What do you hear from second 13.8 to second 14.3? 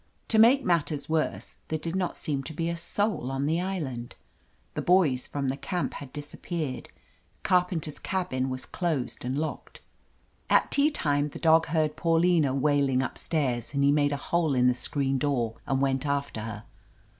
he made a